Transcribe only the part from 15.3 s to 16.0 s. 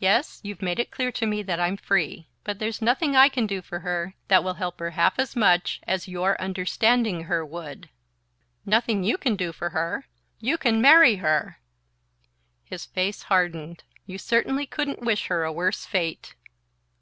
a worse